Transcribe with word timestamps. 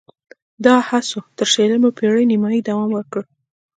دا 0.65 0.75
هڅو 0.89 1.19
تر 1.37 1.47
شلمې 1.53 1.89
پېړۍ 1.97 2.23
نیمايي 2.31 2.59
دوام 2.67 2.89
وکړ 2.93 3.21